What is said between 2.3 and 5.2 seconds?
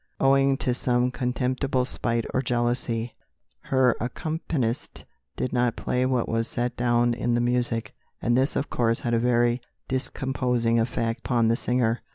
or jealousy, her accompanist